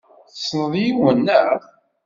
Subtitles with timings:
[0.33, 1.59] Tessneḍ yiwen, naɣ?